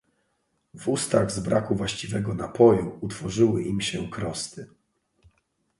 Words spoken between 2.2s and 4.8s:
napoju, utworzyły im się krosty."